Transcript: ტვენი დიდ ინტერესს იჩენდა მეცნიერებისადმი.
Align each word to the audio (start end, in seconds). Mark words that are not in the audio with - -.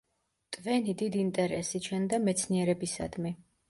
ტვენი 0.57 0.95
დიდ 1.03 1.19
ინტერესს 1.25 1.79
იჩენდა 1.83 2.23
მეცნიერებისადმი. 2.27 3.41